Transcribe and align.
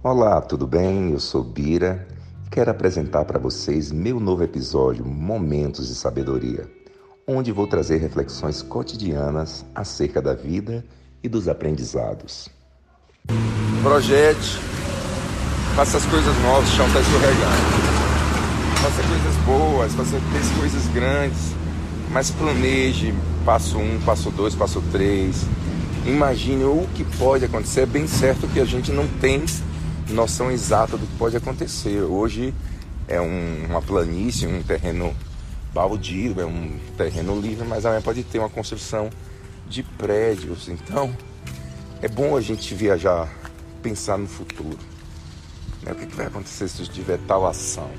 Olá, 0.00 0.40
tudo 0.40 0.64
bem? 0.64 1.10
Eu 1.10 1.18
sou 1.18 1.42
Bira 1.42 2.06
e 2.46 2.50
quero 2.50 2.70
apresentar 2.70 3.24
para 3.24 3.40
vocês 3.40 3.90
meu 3.90 4.20
novo 4.20 4.44
episódio 4.44 5.04
Momentos 5.04 5.88
de 5.88 5.96
Sabedoria, 5.96 6.70
onde 7.26 7.50
vou 7.50 7.66
trazer 7.66 7.96
reflexões 7.96 8.62
cotidianas 8.62 9.66
acerca 9.74 10.22
da 10.22 10.34
vida 10.34 10.84
e 11.20 11.28
dos 11.28 11.48
aprendizados. 11.48 12.48
Projete, 13.82 14.60
faça 15.74 15.96
as 15.96 16.06
coisas 16.06 16.36
novas, 16.42 16.68
chão 16.70 16.86
está 16.86 17.00
escorregando. 17.00 17.87
Faça 18.80 19.02
coisas 19.02 19.36
boas, 19.44 19.92
faça 19.92 20.20
coisas 20.56 20.86
grandes, 20.94 21.52
mas 22.12 22.30
planeje 22.30 23.12
passo 23.44 23.76
um, 23.76 24.00
passo 24.00 24.30
dois, 24.30 24.54
passo 24.54 24.80
três. 24.92 25.44
Imagine 26.06 26.62
o 26.64 26.86
que 26.94 27.02
pode 27.02 27.44
acontecer. 27.44 27.80
É 27.80 27.86
bem 27.86 28.06
certo 28.06 28.46
que 28.46 28.60
a 28.60 28.64
gente 28.64 28.92
não 28.92 29.08
tem 29.20 29.44
noção 30.10 30.48
exata 30.50 30.96
do 30.96 31.06
que 31.06 31.16
pode 31.16 31.36
acontecer. 31.36 32.02
Hoje 32.02 32.54
é 33.08 33.20
um, 33.20 33.66
uma 33.68 33.82
planície, 33.82 34.46
um 34.46 34.62
terreno 34.62 35.12
baldio, 35.74 36.40
é 36.40 36.46
um 36.46 36.78
terreno 36.96 37.40
livre, 37.40 37.66
mas 37.66 37.84
amanhã 37.84 38.00
pode 38.00 38.22
ter 38.22 38.38
uma 38.38 38.48
construção 38.48 39.10
de 39.68 39.82
prédios. 39.82 40.68
Então 40.68 41.12
é 42.00 42.06
bom 42.06 42.36
a 42.36 42.40
gente 42.40 42.76
viajar, 42.76 43.28
pensar 43.82 44.16
no 44.16 44.28
futuro. 44.28 44.78
Né? 45.82 45.90
O 45.90 45.94
que, 45.96 46.06
que 46.06 46.14
vai 46.14 46.26
acontecer 46.26 46.68
se 46.68 46.86
tiver 46.86 47.18
tal 47.26 47.44
ação? 47.44 47.90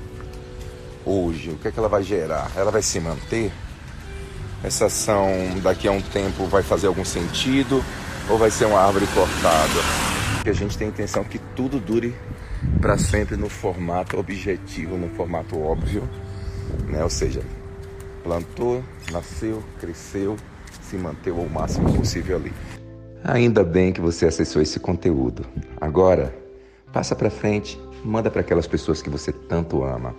Hoje, 1.04 1.50
o 1.50 1.56
que, 1.56 1.68
é 1.68 1.70
que 1.70 1.78
ela 1.78 1.88
vai 1.88 2.02
gerar? 2.02 2.50
Ela 2.56 2.70
vai 2.70 2.82
se 2.82 3.00
manter? 3.00 3.52
Essa 4.62 4.86
ação 4.86 5.30
daqui 5.62 5.88
a 5.88 5.92
um 5.92 6.02
tempo 6.02 6.44
vai 6.46 6.62
fazer 6.62 6.86
algum 6.86 7.04
sentido 7.04 7.82
ou 8.28 8.36
vai 8.36 8.50
ser 8.50 8.66
uma 8.66 8.78
árvore 8.78 9.06
cortada? 9.14 10.10
que 10.42 10.48
a 10.48 10.54
gente 10.54 10.76
tem 10.76 10.86
a 10.88 10.90
intenção 10.90 11.22
que 11.22 11.38
tudo 11.54 11.78
dure 11.78 12.14
para 12.80 12.96
sempre 12.96 13.36
no 13.36 13.48
formato 13.48 14.18
objetivo, 14.18 14.96
no 14.96 15.08
formato 15.10 15.58
óbvio, 15.58 16.08
né? 16.88 17.02
Ou 17.02 17.10
seja, 17.10 17.42
plantou, 18.22 18.82
nasceu, 19.12 19.62
cresceu, 19.78 20.36
se 20.82 20.96
manteve 20.96 21.38
o 21.38 21.48
máximo 21.48 21.92
possível 21.92 22.36
ali. 22.36 22.52
Ainda 23.22 23.62
bem 23.62 23.92
que 23.92 24.00
você 24.00 24.26
acessou 24.26 24.62
esse 24.62 24.80
conteúdo. 24.80 25.44
Agora, 25.78 26.34
passa 26.92 27.14
para 27.14 27.30
frente, 27.30 27.78
manda 28.02 28.30
para 28.30 28.40
aquelas 28.40 28.66
pessoas 28.66 29.02
que 29.02 29.10
você 29.10 29.32
tanto 29.32 29.84
ama. 29.84 30.14